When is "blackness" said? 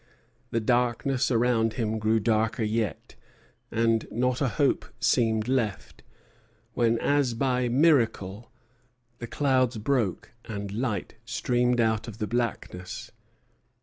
12.25-13.11